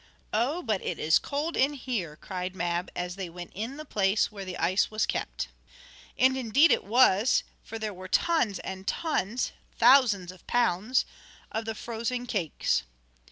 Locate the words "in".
1.55-1.75, 3.53-3.77